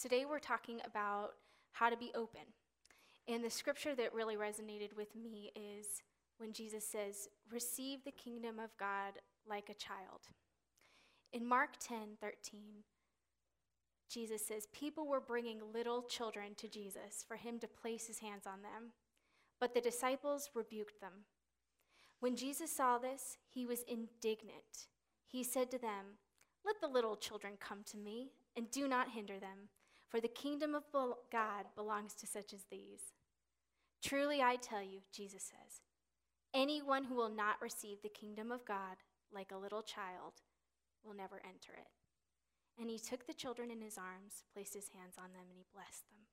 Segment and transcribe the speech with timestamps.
[0.00, 1.32] Today we're talking about
[1.72, 2.40] how to be open.
[3.28, 6.02] And the scripture that really resonated with me is
[6.38, 10.28] when Jesus says, Receive the kingdom of God like a child.
[11.34, 12.60] In Mark 10 13,
[14.10, 18.46] Jesus says, People were bringing little children to Jesus for him to place his hands
[18.46, 18.92] on them,
[19.60, 21.26] but the disciples rebuked them.
[22.20, 24.88] When Jesus saw this, he was indignant.
[25.26, 26.16] He said to them,
[26.64, 29.68] Let the little children come to me, and do not hinder them,
[30.10, 33.14] for the kingdom of God belongs to such as these.
[34.02, 35.80] Truly I tell you, Jesus says,
[36.52, 38.96] anyone who will not receive the kingdom of God
[39.32, 40.34] like a little child
[41.04, 41.88] will never enter it.
[42.80, 45.66] And he took the children in his arms, placed his hands on them, and he
[45.72, 46.26] blessed them.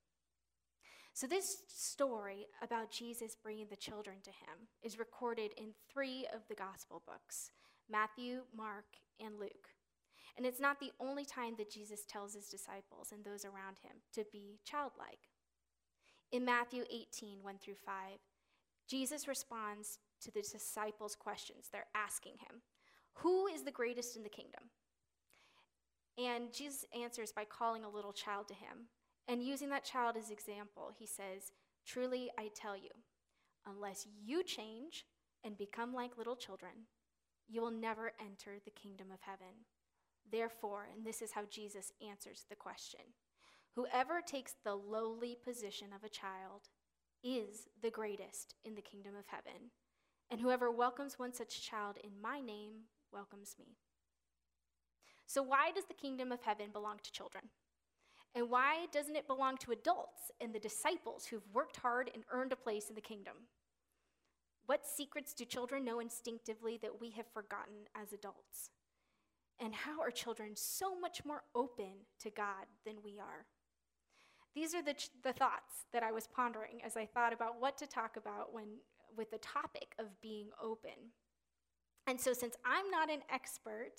[1.13, 6.41] So, this story about Jesus bringing the children to him is recorded in three of
[6.47, 7.51] the gospel books
[7.89, 8.85] Matthew, Mark,
[9.19, 9.69] and Luke.
[10.35, 13.97] And it's not the only time that Jesus tells his disciples and those around him
[14.13, 15.29] to be childlike.
[16.31, 17.93] In Matthew 18, 1 through 5,
[18.87, 21.69] Jesus responds to the disciples' questions.
[21.71, 22.61] They're asking him,
[23.15, 24.63] Who is the greatest in the kingdom?
[26.17, 28.87] And Jesus answers by calling a little child to him.
[29.27, 31.51] And using that child as example, he says,
[31.85, 32.89] Truly I tell you,
[33.65, 35.05] unless you change
[35.43, 36.71] and become like little children,
[37.47, 39.65] you will never enter the kingdom of heaven.
[40.31, 43.01] Therefore, and this is how Jesus answers the question
[43.75, 46.69] whoever takes the lowly position of a child
[47.23, 49.71] is the greatest in the kingdom of heaven.
[50.29, 53.77] And whoever welcomes one such child in my name welcomes me.
[55.25, 57.45] So, why does the kingdom of heaven belong to children?
[58.35, 62.51] And why doesn't it belong to adults and the disciples who've worked hard and earned
[62.51, 63.33] a place in the kingdom?
[64.65, 68.69] What secrets do children know instinctively that we have forgotten as adults?
[69.59, 73.45] And how are children so much more open to God than we are?
[74.53, 77.77] These are the, ch- the thoughts that I was pondering as I thought about what
[77.79, 78.65] to talk about when,
[79.15, 81.11] with the topic of being open.
[82.07, 83.93] And so, since I'm not an expert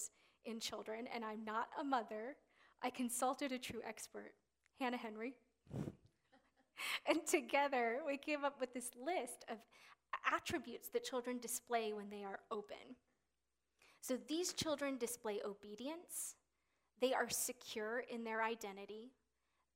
[0.44, 2.36] in children and I'm not a mother,
[2.82, 4.32] I consulted a true expert,
[4.80, 5.34] Hannah Henry.
[7.06, 9.58] and together we came up with this list of
[10.32, 12.96] attributes that children display when they are open.
[14.00, 16.36] So these children display obedience,
[17.00, 19.12] they are secure in their identity,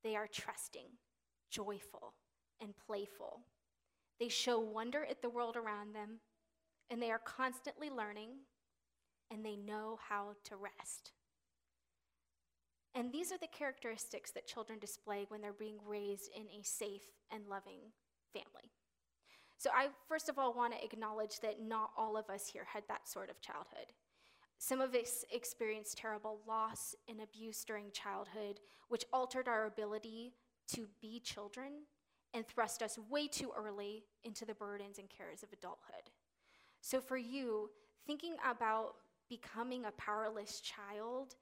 [0.02, 0.88] they are trusting,
[1.50, 2.14] joyful,
[2.60, 3.40] and playful.
[4.18, 6.20] They show wonder at the world around them,
[6.90, 8.30] and they are constantly learning,
[9.30, 11.12] and they know how to rest.
[12.94, 17.06] And these are the characteristics that children display when they're being raised in a safe
[17.30, 17.80] and loving
[18.32, 18.70] family.
[19.56, 22.82] So, I first of all want to acknowledge that not all of us here had
[22.88, 23.92] that sort of childhood.
[24.62, 30.34] Some of us experienced terrible loss and abuse during childhood, which altered our ability
[30.68, 31.82] to be children
[32.32, 36.12] and thrust us way too early into the burdens and cares of adulthood.
[36.80, 37.70] So, for you,
[38.06, 38.94] thinking about
[39.28, 41.34] becoming a powerless child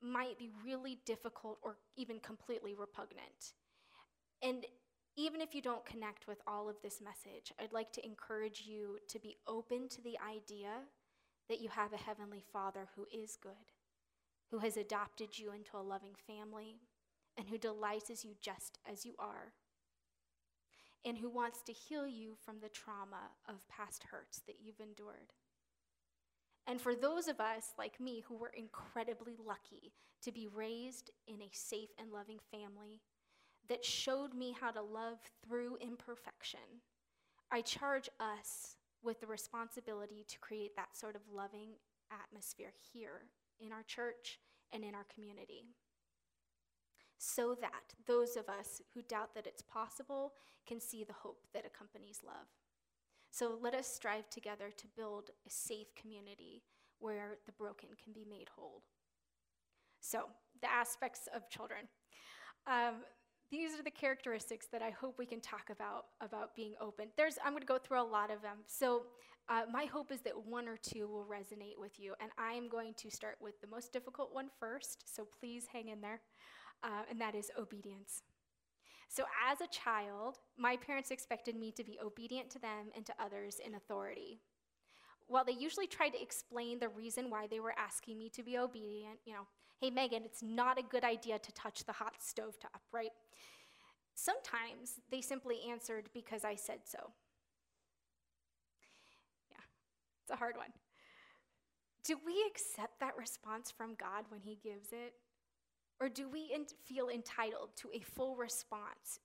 [0.00, 3.52] might be really difficult or even completely repugnant.
[4.42, 4.64] And
[5.16, 9.00] even if you don't connect with all of this message, I'd like to encourage you
[9.08, 10.80] to be open to the idea
[11.48, 13.72] that you have a heavenly Father who is good,
[14.50, 16.76] who has adopted you into a loving family,
[17.36, 19.52] and who delights you just as you are,
[21.04, 25.32] and who wants to heal you from the trauma of past hurts that you've endured.
[26.66, 31.42] And for those of us like me who were incredibly lucky to be raised in
[31.42, 33.02] a safe and loving family
[33.68, 36.60] that showed me how to love through imperfection,
[37.50, 41.70] I charge us with the responsibility to create that sort of loving
[42.10, 43.22] atmosphere here
[43.60, 44.38] in our church
[44.72, 45.66] and in our community.
[47.18, 50.32] So that those of us who doubt that it's possible
[50.66, 52.46] can see the hope that accompanies love.
[53.30, 56.62] So let us strive together to build a safe community
[56.98, 58.82] where the broken can be made whole.
[60.00, 60.24] So,
[60.60, 61.88] the aspects of children.
[62.66, 63.02] Um,
[63.54, 67.06] these are the characteristics that I hope we can talk about about being open.
[67.16, 68.58] There's, I'm going to go through a lot of them.
[68.66, 69.04] So,
[69.48, 72.68] uh, my hope is that one or two will resonate with you, and I am
[72.68, 75.04] going to start with the most difficult one first.
[75.06, 76.20] So please hang in there,
[76.82, 78.22] uh, and that is obedience.
[79.08, 83.14] So, as a child, my parents expected me to be obedient to them and to
[83.22, 84.40] others in authority.
[85.28, 88.58] While they usually tried to explain the reason why they were asking me to be
[88.58, 89.46] obedient, you know,
[89.84, 93.10] hey, Megan, it's not a good idea to touch the hot stove top, right?
[94.14, 97.10] Sometimes they simply answered because I said so.
[99.50, 99.58] Yeah,
[100.22, 100.70] it's a hard one.
[102.02, 105.12] Do we accept that response from God when He gives it?
[106.00, 109.20] Or do we in- feel entitled to a full response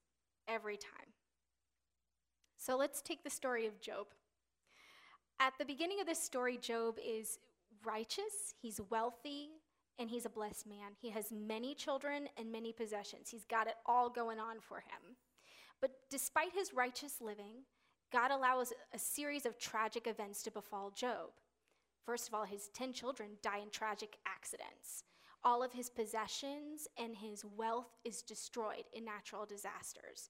[0.45, 1.13] every time?
[2.57, 4.07] So let's take the story of Job.
[5.39, 7.39] At the beginning of this story, Job is
[7.85, 9.51] righteous, he's wealthy,
[9.99, 10.93] and he's a blessed man.
[10.97, 13.29] He has many children and many possessions.
[13.29, 15.17] He's got it all going on for him.
[15.81, 17.63] But despite his righteous living,
[18.11, 21.31] God allows a series of tragic events to befall Job.
[22.05, 25.03] First of all, his 10 children die in tragic accidents.
[25.43, 30.29] All of his possessions and his wealth is destroyed in natural disasters.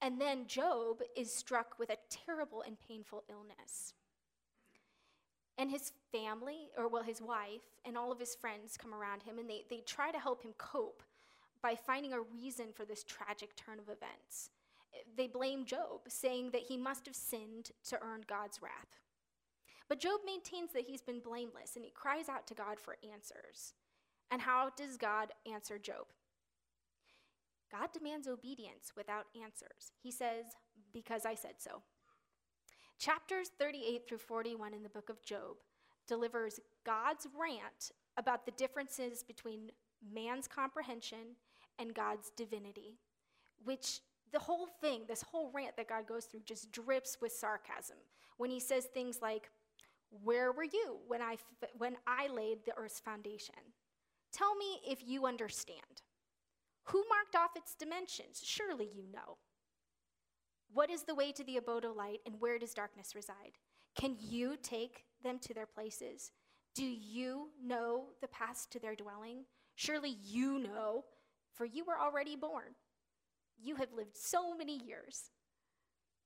[0.00, 3.94] And then Job is struck with a terrible and painful illness.
[5.58, 9.38] And his family, or well, his wife, and all of his friends come around him
[9.38, 11.02] and they, they try to help him cope
[11.62, 14.50] by finding a reason for this tragic turn of events.
[15.16, 19.00] They blame Job, saying that he must have sinned to earn God's wrath.
[19.88, 23.74] But Job maintains that he's been blameless and he cries out to God for answers.
[24.30, 26.06] And how does God answer Job?
[27.72, 29.92] God demands obedience without answers.
[30.02, 30.44] He says,
[30.92, 31.82] Because I said so.
[32.98, 35.56] Chapters 38 through 41 in the book of Job
[36.08, 39.70] delivers God's rant about the differences between
[40.12, 41.36] man's comprehension
[41.78, 42.98] and God's divinity,
[43.64, 44.00] which
[44.32, 47.98] the whole thing, this whole rant that God goes through, just drips with sarcasm
[48.36, 49.48] when he says things like,
[50.24, 51.36] Where were you when I,
[51.76, 53.54] when I laid the earth's foundation?
[54.32, 56.02] Tell me if you understand.
[56.84, 58.42] Who marked off its dimensions?
[58.44, 59.36] Surely you know.
[60.72, 63.58] What is the way to the abode of light, and where does darkness reside?
[63.98, 66.30] Can you take them to their places?
[66.74, 69.44] Do you know the paths to their dwelling?
[69.74, 71.04] Surely you know,
[71.54, 72.74] for you were already born.
[73.60, 75.30] You have lived so many years.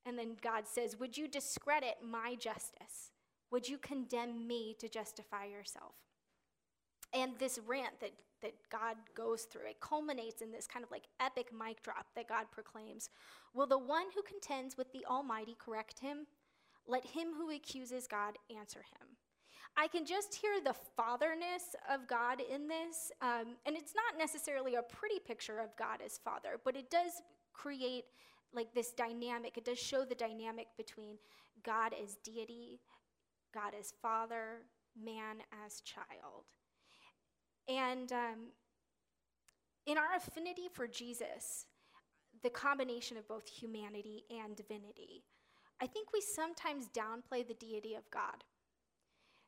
[0.04, 3.12] And then God says, Would you discredit my justice?
[3.50, 5.94] Would you condemn me to justify yourself?
[7.14, 11.04] And this rant that, that God goes through, it culminates in this kind of like
[11.20, 13.10] epic mic drop that God proclaims
[13.54, 16.26] Will the one who contends with the Almighty correct him?
[16.86, 19.08] Let him who accuses God answer him.
[19.76, 23.10] I can just hear the fatherness of God in this.
[23.20, 27.22] Um, and it's not necessarily a pretty picture of God as father, but it does
[27.52, 28.04] create
[28.52, 29.56] like this dynamic.
[29.56, 31.16] It does show the dynamic between
[31.62, 32.80] God as deity,
[33.54, 34.62] God as father,
[35.00, 36.44] man as child.
[37.68, 38.38] And um,
[39.86, 41.66] in our affinity for Jesus,
[42.42, 45.24] the combination of both humanity and divinity,
[45.80, 48.44] I think we sometimes downplay the deity of God.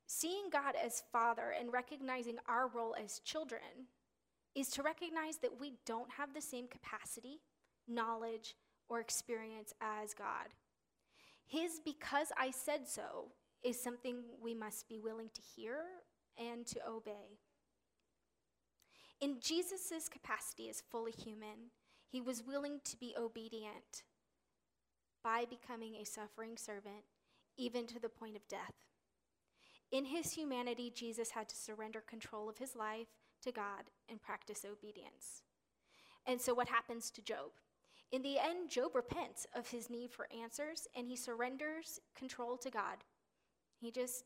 [0.07, 3.89] Seeing God as Father and recognizing our role as children
[4.55, 7.41] is to recognize that we don't have the same capacity,
[7.89, 8.55] knowledge,
[8.89, 10.55] or experience as God.
[11.47, 13.33] His because I said so
[13.63, 15.79] is something we must be willing to hear
[16.39, 17.39] and to obey.
[19.25, 21.71] In Jesus' capacity as fully human,
[22.13, 24.03] he was willing to be obedient
[25.23, 27.07] by becoming a suffering servant,
[27.57, 28.75] even to the point of death.
[29.91, 33.07] In his humanity, Jesus had to surrender control of his life
[33.41, 35.41] to God and practice obedience.
[36.27, 37.53] And so, what happens to Job?
[38.13, 42.71] In the end, Job repents of his need for answers and he surrenders control to
[42.71, 42.99] God.
[43.81, 44.25] He just,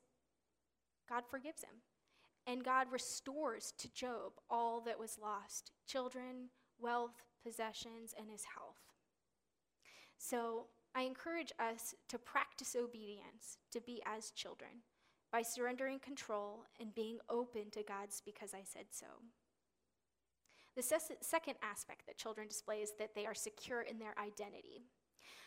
[1.09, 1.83] God forgives him.
[2.49, 6.49] And God restores to Job all that was lost children,
[6.81, 8.81] wealth, possessions, and his health.
[10.17, 14.71] So I encourage us to practice obedience, to be as children,
[15.31, 19.07] by surrendering control and being open to God's because I said so.
[20.75, 24.87] The ses- second aspect that children display is that they are secure in their identity.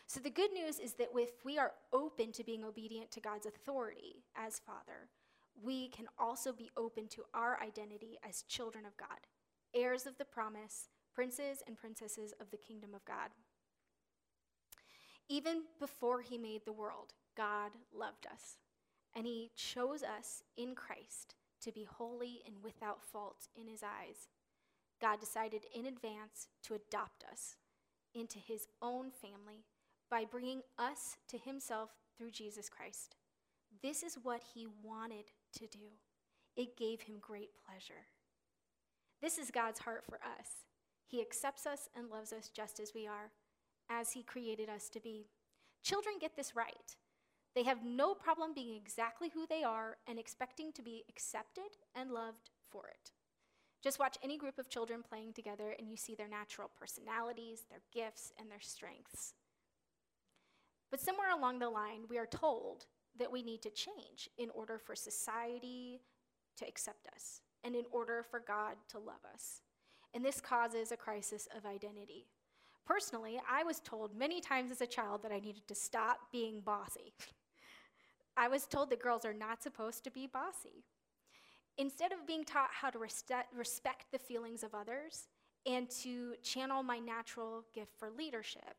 [0.05, 3.47] So the good news is that if we are open to being obedient to God's
[3.47, 5.09] authority as Father,
[5.63, 9.27] we can also be open to our identity as children of God,
[9.73, 13.29] heirs of the promise, princes and princesses of the kingdom of God.
[15.29, 18.57] Even before he made the world, God loved us,
[19.15, 24.27] and he chose us in Christ to be holy and without fault in his eyes.
[24.99, 27.55] God decided in advance to adopt us
[28.13, 29.65] into his own family
[30.09, 33.15] by bringing us to himself through Jesus Christ.
[33.81, 35.99] This is what he wanted to do.
[36.55, 38.07] It gave him great pleasure.
[39.21, 40.65] This is God's heart for us.
[41.05, 43.31] He accepts us and loves us just as we are,
[43.89, 45.27] as he created us to be.
[45.83, 46.95] Children get this right.
[47.53, 52.11] They have no problem being exactly who they are and expecting to be accepted and
[52.11, 53.11] loved for it.
[53.83, 57.81] Just watch any group of children playing together and you see their natural personalities, their
[57.93, 59.33] gifts, and their strengths.
[60.91, 62.85] But somewhere along the line, we are told
[63.17, 66.01] that we need to change in order for society
[66.57, 69.61] to accept us and in order for God to love us.
[70.13, 72.27] and this causes a crisis of identity.
[72.85, 76.59] Personally, I was told many times as a child that I needed to stop being
[76.59, 77.13] bossy.
[78.37, 80.83] I was told that girls are not supposed to be bossy.
[81.77, 85.27] Instead of being taught how to respect the feelings of others
[85.65, 88.75] and to channel my natural gift for leadership,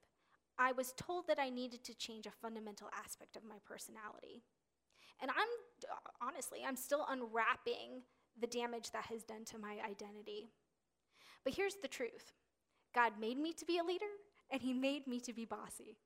[0.58, 4.42] I was told that I needed to change a fundamental aspect of my personality.
[5.20, 5.48] And I'm,
[6.20, 8.02] honestly, I'm still unwrapping
[8.40, 10.48] the damage that has done to my identity.
[11.44, 12.32] But here's the truth
[12.94, 14.06] God made me to be a leader,
[14.50, 15.96] and He made me to be bossy.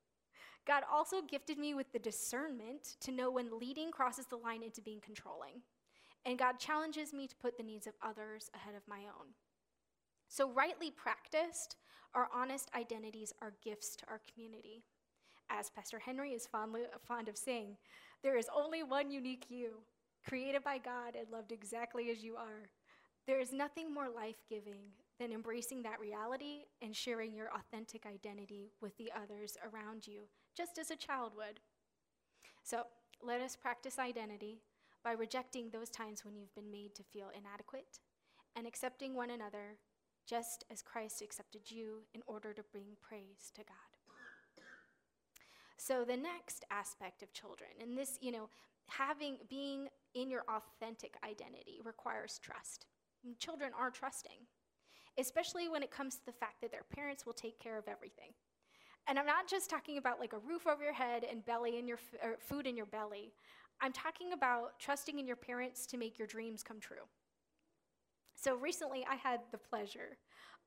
[0.66, 4.80] God also gifted me with the discernment to know when leading crosses the line into
[4.80, 5.62] being controlling.
[6.24, 9.28] And God challenges me to put the needs of others ahead of my own.
[10.28, 11.76] So, rightly practiced,
[12.14, 14.82] our honest identities are gifts to our community.
[15.50, 17.76] As Pastor Henry is fondly, fond of saying,
[18.22, 19.82] there is only one unique you,
[20.26, 22.68] created by God and loved exactly as you are.
[23.26, 28.72] There is nothing more life giving than embracing that reality and sharing your authentic identity
[28.80, 30.22] with the others around you,
[30.56, 31.60] just as a child would.
[32.62, 32.84] So
[33.22, 34.60] let us practice identity
[35.04, 38.00] by rejecting those times when you've been made to feel inadequate
[38.56, 39.78] and accepting one another
[40.26, 43.76] just as Christ accepted you in order to bring praise to God.
[45.76, 48.48] So the next aspect of children, and this, you know,
[48.88, 52.86] having being in your authentic identity requires trust.
[53.38, 54.38] Children are trusting,
[55.18, 58.30] especially when it comes to the fact that their parents will take care of everything.
[59.08, 61.86] And I'm not just talking about like a roof over your head and belly in
[61.86, 63.32] your f- food in your belly.
[63.80, 67.06] I'm talking about trusting in your parents to make your dreams come true.
[68.36, 70.18] So recently, I had the pleasure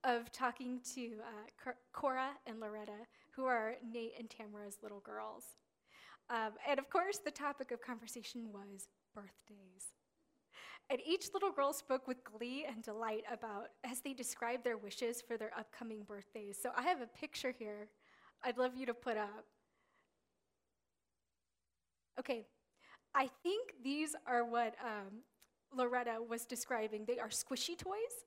[0.04, 5.46] of talking to uh, Cora and Loretta, who are Nate and Tamara's little girls.
[6.30, 9.94] Um, and of course, the topic of conversation was birthdays.
[10.90, 15.22] And each little girl spoke with glee and delight about as they described their wishes
[15.22, 16.58] for their upcoming birthdays.
[16.62, 17.90] So I have a picture here
[18.44, 19.46] I'd love you to put up.
[22.20, 22.46] Okay,
[23.14, 25.24] I think these are what um,
[25.76, 27.06] Loretta was describing.
[27.06, 28.26] They are squishy toys.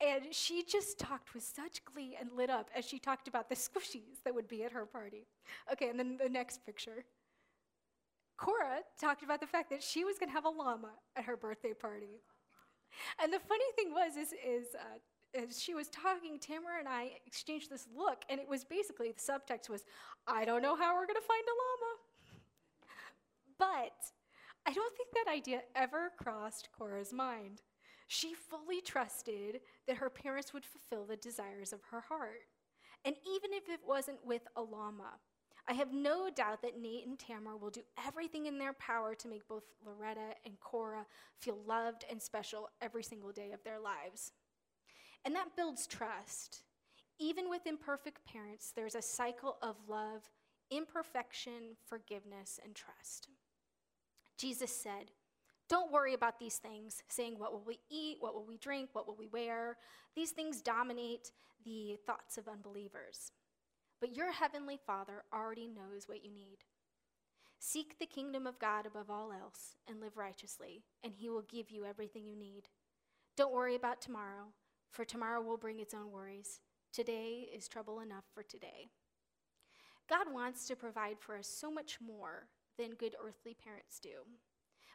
[0.00, 3.54] And she just talked with such glee and lit up as she talked about the
[3.56, 5.26] squishies that would be at her party.
[5.72, 7.04] Okay, and then the next picture.
[8.36, 11.36] Cora talked about the fact that she was going to have a llama at her
[11.36, 12.20] birthday party.
[13.20, 17.10] And the funny thing was, is, is uh, as she was talking, Tamara and I
[17.26, 19.84] exchanged this look, and it was basically the subtext was,
[20.26, 21.94] I don't know how we're going to find a llama.
[23.58, 23.96] But
[24.68, 27.62] I don't think that idea ever crossed Cora's mind.
[28.06, 32.42] She fully trusted that her parents would fulfill the desires of her heart.
[33.02, 35.14] And even if it wasn't with a llama,
[35.66, 39.28] I have no doubt that Nate and Tamara will do everything in their power to
[39.28, 41.06] make both Loretta and Cora
[41.38, 44.32] feel loved and special every single day of their lives.
[45.24, 46.64] And that builds trust.
[47.18, 50.28] Even with imperfect parents, there's a cycle of love,
[50.70, 53.28] imperfection, forgiveness, and trust.
[54.38, 55.10] Jesus said,
[55.68, 58.18] Don't worry about these things, saying, What will we eat?
[58.20, 58.90] What will we drink?
[58.92, 59.76] What will we wear?
[60.14, 61.32] These things dominate
[61.64, 63.32] the thoughts of unbelievers.
[64.00, 66.58] But your heavenly Father already knows what you need.
[67.58, 71.70] Seek the kingdom of God above all else and live righteously, and he will give
[71.70, 72.68] you everything you need.
[73.36, 74.52] Don't worry about tomorrow,
[74.92, 76.60] for tomorrow will bring its own worries.
[76.92, 78.90] Today is trouble enough for today.
[80.08, 82.46] God wants to provide for us so much more
[82.78, 84.24] than good earthly parents do.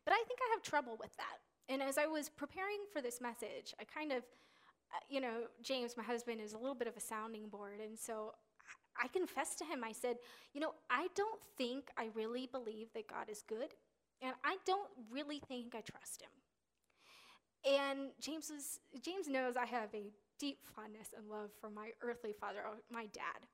[0.05, 1.39] But I think I have trouble with that.
[1.69, 5.95] And as I was preparing for this message, I kind of, uh, you know, James,
[5.95, 7.79] my husband, is a little bit of a sounding board.
[7.81, 8.33] And so
[9.01, 10.17] I confessed to him, I said,
[10.53, 13.69] you know, I don't think I really believe that God is good.
[14.21, 16.29] And I don't really think I trust him.
[17.65, 22.33] And James, was, James knows I have a deep fondness and love for my earthly
[22.33, 22.59] father,
[22.91, 23.47] my dad.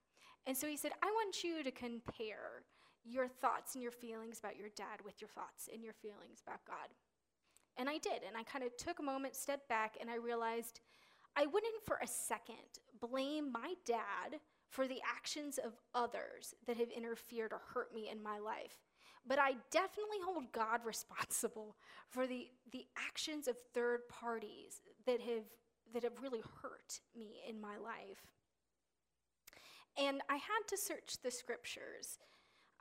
[0.47, 2.63] And so he said, I want you to compare
[3.09, 6.65] your thoughts and your feelings about your dad with your thoughts and your feelings about
[6.65, 6.89] God.
[7.77, 8.21] And I did.
[8.27, 10.81] And I kind of took a moment, stepped back, and I realized
[11.35, 12.55] I wouldn't for a second
[12.99, 14.39] blame my dad
[14.69, 18.77] for the actions of others that have interfered or hurt me in my life.
[19.25, 21.75] But I definitely hold God responsible
[22.09, 25.45] for the, the actions of third parties that have,
[25.93, 28.33] that have really hurt me in my life.
[29.97, 32.19] And I had to search the scriptures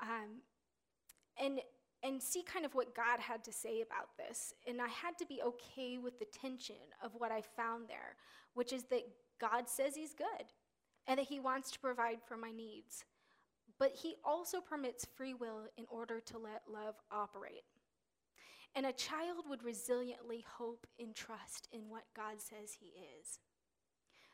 [0.00, 0.42] um,
[1.40, 1.60] and
[2.02, 4.54] and see kind of what God had to say about this.
[4.68, 8.14] And I had to be okay with the tension of what I found there,
[8.54, 9.02] which is that
[9.40, 10.52] God says He's good
[11.06, 13.04] and that He wants to provide for my needs.
[13.78, 17.64] But He also permits free will in order to let love operate.
[18.76, 23.40] And a child would resiliently hope and trust in what God says He is.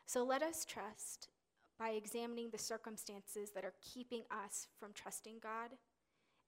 [0.05, 1.29] So let us trust
[1.77, 5.71] by examining the circumstances that are keeping us from trusting God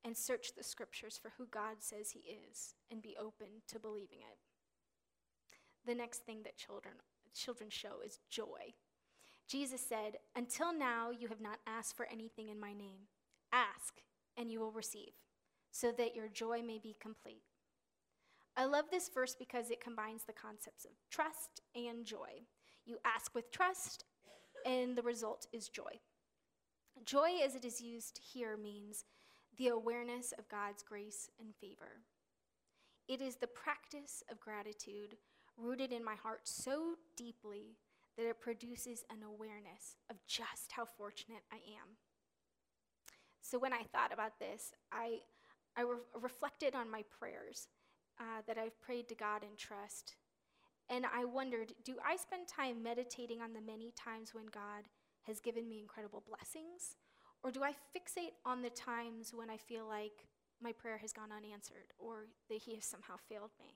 [0.04, 2.20] and search the scriptures for who God says He
[2.52, 4.38] is and be open to believing it.
[5.86, 6.96] The next thing that children,
[7.34, 8.74] children show is joy.
[9.48, 13.08] Jesus said, Until now you have not asked for anything in my name.
[13.52, 14.02] Ask,
[14.38, 15.14] and you will receive,
[15.72, 17.44] so that your joy may be complete.
[18.58, 22.42] I love this verse because it combines the concepts of trust and joy.
[22.86, 24.04] You ask with trust,
[24.66, 26.00] and the result is joy.
[27.06, 29.06] Joy, as it is used here, means
[29.58, 32.02] the awareness of God's grace and favor.
[33.08, 35.18] It is the practice of gratitude
[35.58, 37.78] rooted in my heart so deeply
[38.18, 41.98] that it produces an awareness of just how fortunate I am.
[43.42, 45.20] So when I thought about this, I,
[45.78, 47.68] I re- reflected on my prayers
[48.20, 50.16] uh, that I've prayed to God in trust.
[50.90, 54.88] And I wondered do I spend time meditating on the many times when God
[55.24, 56.96] has given me incredible blessings?
[57.44, 60.26] Or do I fixate on the times when I feel like
[60.62, 63.76] my prayer has gone unanswered or that He has somehow failed me?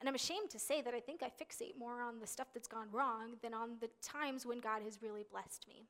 [0.00, 2.68] And I'm ashamed to say that I think I fixate more on the stuff that's
[2.68, 5.84] gone wrong than on the times when God has really blessed me.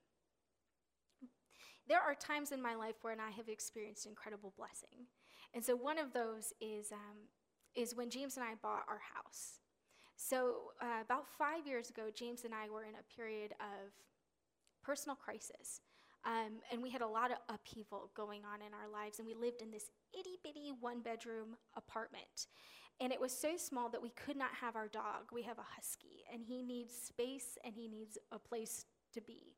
[1.89, 5.07] There are times in my life when I have experienced incredible blessing.
[5.55, 7.29] And so one of those is, um,
[7.75, 9.61] is when James and I bought our house.
[10.21, 13.93] So, uh, about five years ago, James and I were in a period of
[14.83, 15.81] personal crisis.
[16.25, 19.35] Um, and we had a lot of upheaval going on in our lives, and we
[19.35, 22.49] lived in this itty bitty one bedroom apartment.
[23.01, 25.31] And it was so small that we could not have our dog.
[25.33, 29.55] We have a husky, and he needs space and he needs a place to be.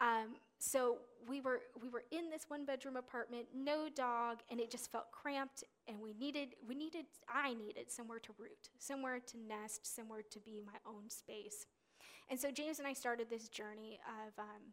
[0.00, 4.70] Um, so we were we were in this one bedroom apartment, no dog, and it
[4.70, 5.64] just felt cramped.
[5.88, 10.40] And we needed we needed I needed somewhere to root, somewhere to nest, somewhere to
[10.40, 11.66] be my own space.
[12.30, 14.72] And so James and I started this journey of um,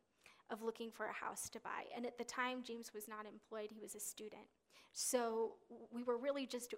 [0.50, 1.86] of looking for a house to buy.
[1.96, 4.48] And at the time, James was not employed; he was a student.
[4.94, 5.54] So
[5.92, 6.74] we were really just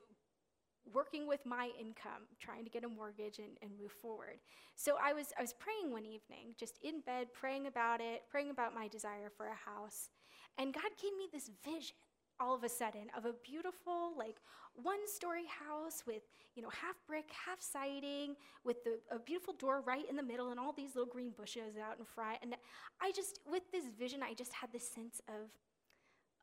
[0.93, 4.39] working with my income, trying to get a mortgage and, and move forward.
[4.75, 8.49] So I was, I was praying one evening, just in bed, praying about it, praying
[8.49, 10.09] about my desire for a house.
[10.57, 11.95] And God gave me this vision
[12.39, 14.37] all of a sudden of a beautiful, like
[14.73, 16.23] one story house with,
[16.55, 20.49] you know, half brick, half siding, with the, a beautiful door right in the middle
[20.49, 22.37] and all these little green bushes out in front.
[22.41, 22.55] And
[23.01, 25.49] I just, with this vision, I just had this sense of,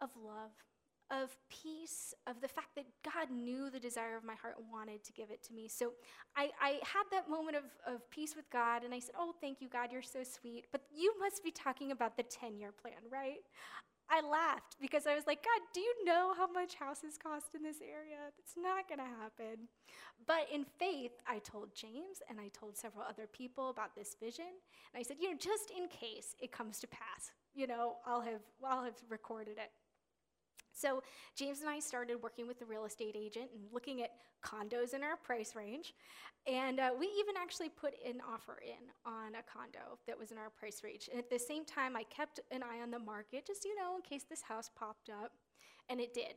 [0.02, 0.52] of love
[1.10, 5.04] of peace, of the fact that God knew the desire of my heart and wanted
[5.04, 5.68] to give it to me.
[5.68, 5.92] So
[6.36, 9.60] I, I had that moment of, of peace with God, and I said, Oh, thank
[9.60, 10.66] you, God, you're so sweet.
[10.72, 13.40] But you must be talking about the 10 year plan, right?
[14.08, 17.62] I laughed because I was like, God, do you know how much houses cost in
[17.62, 18.30] this area?
[18.38, 19.68] It's not going to happen.
[20.26, 24.46] But in faith, I told James and I told several other people about this vision.
[24.94, 28.20] And I said, you know, just in case it comes to pass, you know, I'll
[28.20, 29.72] have, I'll have recorded it.
[30.76, 31.02] So
[31.34, 34.10] James and I started working with the real estate agent and looking at
[34.44, 35.94] condos in our price range.
[36.46, 40.38] And uh, we even actually put an offer in on a condo that was in
[40.38, 41.08] our price range.
[41.10, 43.96] And at the same time, I kept an eye on the market, just, you know,
[43.96, 45.32] in case this house popped up.
[45.88, 46.34] And it did.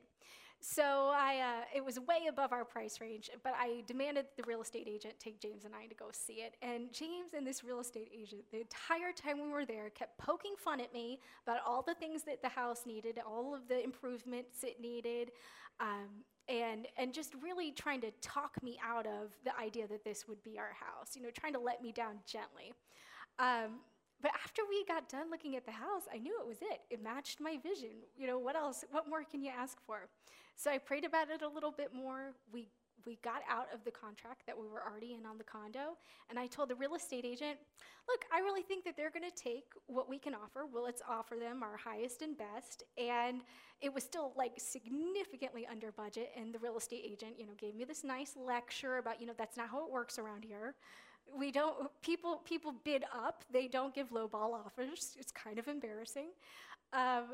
[0.61, 4.61] So I, uh, it was way above our price range, but I demanded the real
[4.61, 6.55] estate agent take James and I to go see it.
[6.61, 10.55] And James and this real estate agent, the entire time we were there, kept poking
[10.57, 14.63] fun at me about all the things that the house needed, all of the improvements
[14.63, 15.31] it needed,
[15.79, 20.27] um, and and just really trying to talk me out of the idea that this
[20.27, 21.15] would be our house.
[21.15, 22.73] You know, trying to let me down gently.
[23.37, 23.79] Um,
[24.21, 26.81] but after we got done looking at the house, I knew it was it.
[26.89, 28.03] It matched my vision.
[28.17, 28.83] You know, what else?
[28.91, 30.09] What more can you ask for?
[30.55, 32.33] So I prayed about it a little bit more.
[32.51, 32.67] We
[33.05, 35.97] we got out of the contract that we were already in on the condo,
[36.29, 37.57] and I told the real estate agent,
[38.09, 40.65] "Look, I really think that they're going to take what we can offer.
[40.65, 43.41] Well, let's offer them our highest and best." And
[43.81, 47.73] it was still like significantly under budget, and the real estate agent, you know, gave
[47.73, 50.75] me this nice lecture about, you know, that's not how it works around here.
[51.37, 53.43] We don't people people bid up.
[53.51, 55.15] They don't give low ball offers.
[55.19, 56.29] It's kind of embarrassing.
[56.93, 57.25] Um,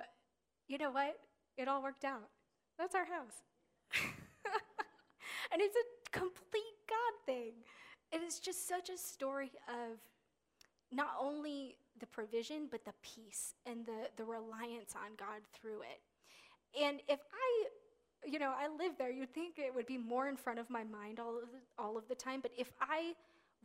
[0.67, 1.17] you know what?
[1.57, 2.29] It all worked out.
[2.77, 3.43] That's our house.
[5.51, 7.53] and it's a complete God thing.
[8.11, 9.99] It is just such a story of
[10.91, 16.01] not only the provision, but the peace and the, the reliance on God through it.
[16.81, 20.35] And if I, you know, I live there, you'd think it would be more in
[20.35, 22.41] front of my mind all of the, all of the time.
[22.41, 23.13] But if I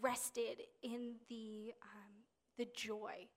[0.01, 2.13] rested in the, um,
[2.59, 3.29] the joy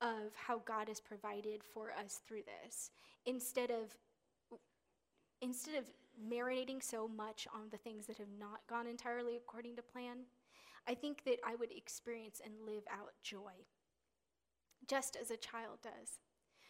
[0.00, 2.90] of how God has provided for us through this,
[3.26, 3.96] instead of
[5.42, 5.84] instead of
[6.30, 10.18] marinating so much on the things that have not gone entirely according to plan,
[10.88, 13.66] I think that I would experience and live out joy
[14.88, 16.20] just as a child does.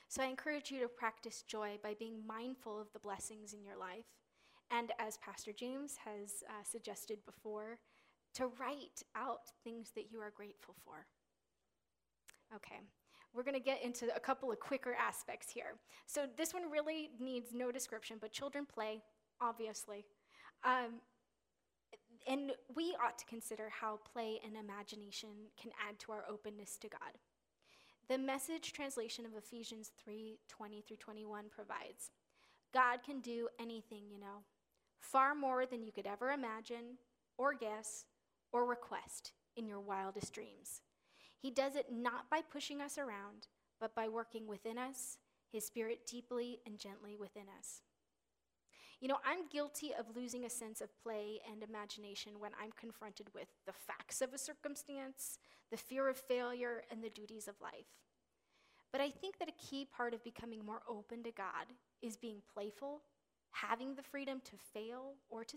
[0.08, 3.78] So I encourage you to practice joy by being mindful of the blessings in your
[3.78, 4.04] life.
[4.70, 7.78] And as Pastor James has uh, suggested before,
[8.34, 11.06] to write out things that you are grateful for.
[12.54, 12.80] Okay,
[13.34, 15.74] we're going to get into a couple of quicker aspects here.
[16.06, 19.02] So this one really needs no description, but children play,
[19.40, 20.04] obviously.
[20.64, 21.00] Um,
[22.26, 26.88] and we ought to consider how play and imagination can add to our openness to
[26.88, 27.18] God.
[28.08, 32.10] The message translation of Ephesians 3 20 through 21 provides
[32.74, 34.44] God can do anything, you know,
[35.00, 36.98] far more than you could ever imagine,
[37.38, 38.04] or guess,
[38.52, 40.82] or request in your wildest dreams.
[41.38, 43.48] He does it not by pushing us around,
[43.80, 45.18] but by working within us,
[45.50, 47.82] His Spirit deeply and gently within us.
[49.00, 53.26] You know, I'm guilty of losing a sense of play and imagination when I'm confronted
[53.34, 55.38] with the facts of a circumstance,
[55.72, 57.88] the fear of failure, and the duties of life.
[58.92, 62.42] But I think that a key part of becoming more open to God is being
[62.54, 63.02] playful,
[63.50, 65.56] having the freedom to fail or to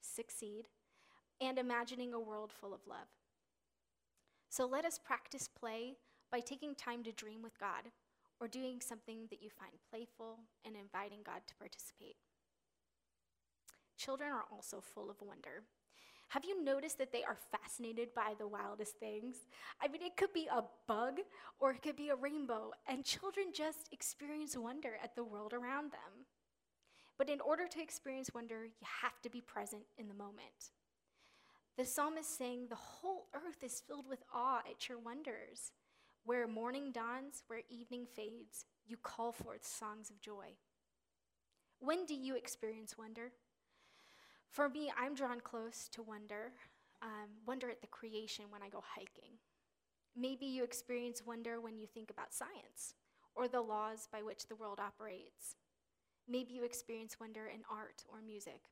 [0.00, 0.68] succeed,
[1.40, 3.08] and imagining a world full of love.
[4.48, 5.96] So let us practice play
[6.30, 7.90] by taking time to dream with God
[8.40, 12.16] or doing something that you find playful and inviting God to participate.
[13.96, 15.64] Children are also full of wonder.
[16.28, 19.36] Have you noticed that they are fascinated by the wildest things?
[19.82, 21.20] I mean, it could be a bug
[21.58, 25.90] or it could be a rainbow, and children just experience wonder at the world around
[25.90, 26.26] them.
[27.16, 30.70] But in order to experience wonder, you have to be present in the moment.
[31.78, 35.70] The psalmist saying, The whole earth is filled with awe at your wonders.
[36.24, 40.56] Where morning dawns, where evening fades, you call forth songs of joy.
[41.78, 43.30] When do you experience wonder?
[44.50, 46.50] For me, I'm drawn close to wonder,
[47.00, 49.38] um, wonder at the creation when I go hiking.
[50.16, 52.94] Maybe you experience wonder when you think about science
[53.36, 55.54] or the laws by which the world operates.
[56.26, 58.62] Maybe you experience wonder in art or music.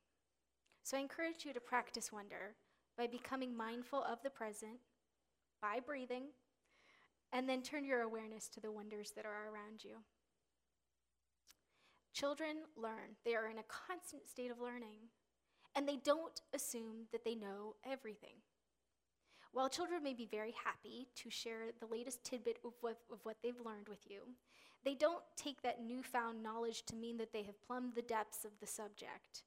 [0.82, 2.56] So I encourage you to practice wonder
[2.96, 4.78] by becoming mindful of the present,
[5.60, 6.24] by breathing,
[7.32, 9.96] and then turn your awareness to the wonders that are around you.
[12.12, 15.10] Children learn, they are in a constant state of learning,
[15.74, 18.36] and they don't assume that they know everything.
[19.52, 23.36] While children may be very happy to share the latest tidbit of what, of what
[23.42, 24.20] they've learned with you,
[24.84, 28.52] they don't take that newfound knowledge to mean that they have plumbed the depths of
[28.60, 29.42] the subject.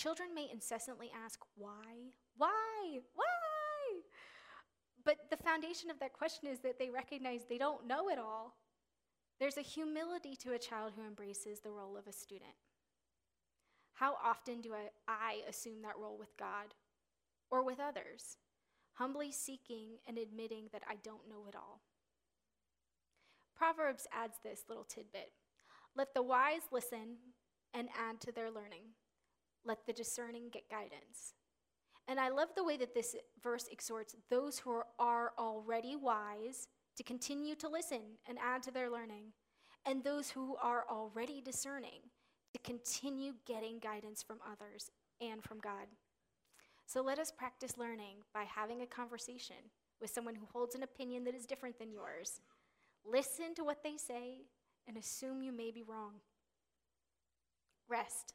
[0.00, 2.14] Children may incessantly ask, Why?
[2.38, 3.00] Why?
[3.14, 4.00] Why?
[5.04, 8.54] But the foundation of that question is that they recognize they don't know it all.
[9.38, 12.54] There's a humility to a child who embraces the role of a student.
[13.92, 16.72] How often do I, I assume that role with God
[17.50, 18.38] or with others,
[18.94, 21.82] humbly seeking and admitting that I don't know it all?
[23.54, 25.32] Proverbs adds this little tidbit
[25.94, 27.18] Let the wise listen
[27.74, 28.94] and add to their learning,
[29.64, 31.34] let the discerning get guidance.
[32.08, 37.02] And I love the way that this verse exhorts those who are, already wise to
[37.02, 39.32] continue to listen and add to their learning,
[39.86, 42.00] and those who are already discerning
[42.52, 45.86] to continue getting guidance from others and from God.
[46.86, 49.56] So let us practice learning by having a conversation
[50.00, 52.40] with someone who holds an opinion that is different than yours.
[53.04, 54.42] Listen to what they say
[54.88, 56.14] and assume you may be wrong.
[57.88, 58.34] Rest.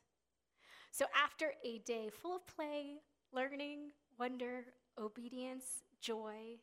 [0.96, 3.02] So after a day full of play,
[3.34, 4.64] learning, wonder,
[4.98, 6.56] obedience, joy,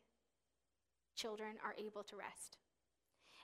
[1.15, 2.57] children are able to rest.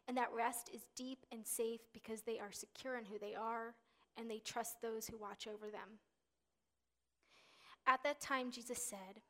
[0.07, 3.75] And that rest is deep and safe because they are secure in who they are
[4.17, 5.99] and they trust those who watch over them.
[7.85, 9.21] At that time, Jesus said,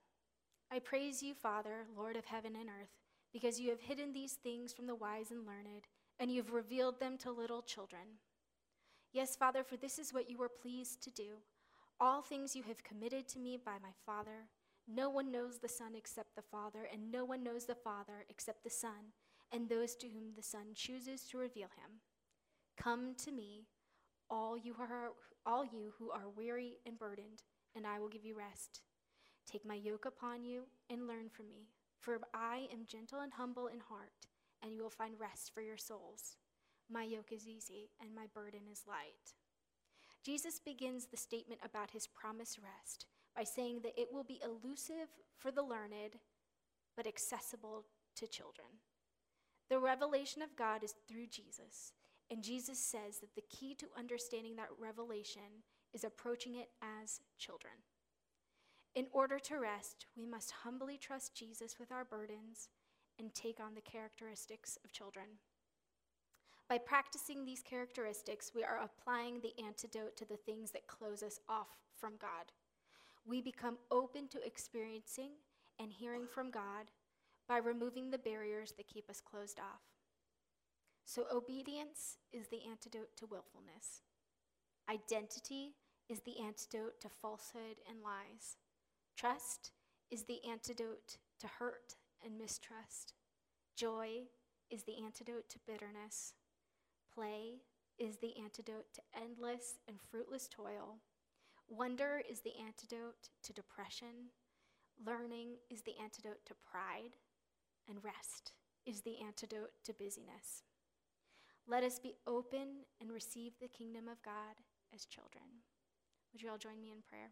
[0.72, 2.96] I praise you, Father, Lord of heaven and earth,
[3.34, 5.88] because you have hidden these things from the wise and learned,
[6.22, 8.20] and you've revealed them to little children.
[9.12, 11.38] Yes, Father, for this is what you were pleased to do.
[12.00, 14.48] All things you have committed to me by my Father.
[14.88, 18.64] No one knows the Son except the Father, and no one knows the Father except
[18.64, 19.14] the Son,
[19.52, 22.02] and those to whom the Son chooses to reveal him.
[22.78, 23.66] Come to me,
[24.30, 25.10] all you, are,
[25.46, 27.44] all you who are weary and burdened,
[27.76, 28.82] and I will give you rest.
[29.52, 31.70] Take my yoke upon you and learn from me,
[32.00, 34.28] for I am gentle and humble in heart,
[34.64, 36.38] and you will find rest for your souls.
[36.92, 39.34] My yoke is easy, and my burden is light.
[40.24, 45.08] Jesus begins the statement about his promised rest by saying that it will be elusive
[45.38, 46.18] for the learned,
[46.98, 48.68] but accessible to children.
[49.70, 51.94] The revelation of God is through Jesus,
[52.32, 57.74] and Jesus says that the key to understanding that revelation is approaching it as children.
[58.96, 62.70] In order to rest, we must humbly trust Jesus with our burdens
[63.20, 65.26] and take on the characteristics of children.
[66.70, 71.40] By practicing these characteristics, we are applying the antidote to the things that close us
[71.50, 72.54] off from God.
[73.26, 75.32] We become open to experiencing
[75.80, 76.92] and hearing from God
[77.48, 79.82] by removing the barriers that keep us closed off.
[81.06, 84.04] So, obedience is the antidote to willfulness.
[84.88, 85.74] Identity
[86.08, 88.58] is the antidote to falsehood and lies.
[89.18, 89.72] Trust
[90.12, 93.14] is the antidote to hurt and mistrust.
[93.76, 94.26] Joy
[94.70, 96.34] is the antidote to bitterness.
[97.20, 97.60] Play
[97.98, 101.00] is the antidote to endless and fruitless toil.
[101.68, 104.32] Wonder is the antidote to depression.
[105.06, 107.18] Learning is the antidote to pride.
[107.90, 108.54] And rest
[108.86, 110.64] is the antidote to busyness.
[111.68, 114.56] Let us be open and receive the kingdom of God
[114.96, 115.44] as children.
[116.32, 117.32] Would you all join me in prayer?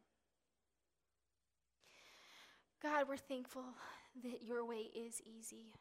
[2.83, 3.63] God, we're thankful
[4.21, 5.71] that your way is easy,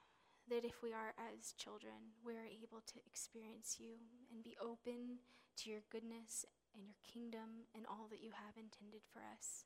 [0.48, 3.98] that if we are as children, we're able to experience you
[4.32, 5.18] and be open
[5.58, 9.64] to your goodness and your kingdom and all that you have intended for us.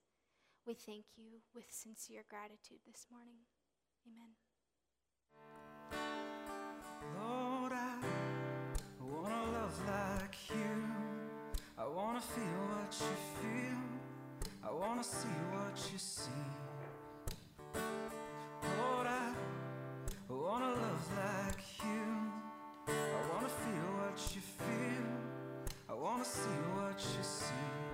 [0.66, 3.44] We thank you with sincere gratitude this morning.
[4.08, 4.32] Amen.
[7.18, 8.00] Lord, I
[9.00, 10.74] wanna love like you.
[11.76, 13.80] I wanna feel what you feel.
[14.62, 15.28] I wanna see
[20.50, 22.06] wanna love like you.
[22.88, 25.06] I wanna feel what you feel.
[25.88, 27.89] I wanna see what you see.